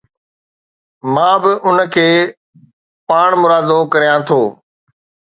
[1.13, 2.09] مان به اُن کي
[3.07, 4.41] پاڻمرادو ڪريان ٿو.